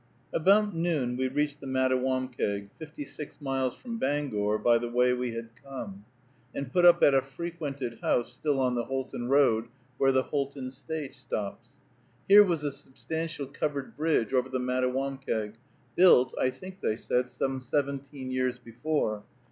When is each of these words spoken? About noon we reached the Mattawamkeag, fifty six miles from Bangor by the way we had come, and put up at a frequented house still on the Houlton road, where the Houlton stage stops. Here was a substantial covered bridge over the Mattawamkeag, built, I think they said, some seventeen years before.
About 0.33 0.73
noon 0.73 1.15
we 1.15 1.27
reached 1.27 1.61
the 1.61 1.67
Mattawamkeag, 1.67 2.71
fifty 2.79 3.05
six 3.05 3.39
miles 3.39 3.75
from 3.75 3.99
Bangor 3.99 4.57
by 4.57 4.79
the 4.79 4.89
way 4.89 5.13
we 5.13 5.33
had 5.33 5.49
come, 5.63 6.05
and 6.55 6.73
put 6.73 6.85
up 6.85 7.03
at 7.03 7.13
a 7.13 7.21
frequented 7.21 7.99
house 8.01 8.33
still 8.33 8.59
on 8.59 8.73
the 8.73 8.85
Houlton 8.85 9.29
road, 9.29 9.67
where 9.99 10.11
the 10.11 10.23
Houlton 10.23 10.71
stage 10.71 11.15
stops. 11.19 11.75
Here 12.27 12.43
was 12.43 12.63
a 12.63 12.71
substantial 12.71 13.45
covered 13.45 13.95
bridge 13.95 14.33
over 14.33 14.49
the 14.49 14.59
Mattawamkeag, 14.59 15.53
built, 15.95 16.33
I 16.35 16.49
think 16.49 16.81
they 16.81 16.95
said, 16.95 17.29
some 17.29 17.61
seventeen 17.61 18.31
years 18.31 18.57
before. 18.57 19.23